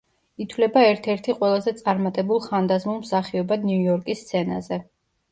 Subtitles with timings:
[0.43, 4.81] ითვლება ერთ-ერთი ყველაზე წარმატებულ ხანდაზმულ მსახიობად ნიუ-იორკის სცენაზე.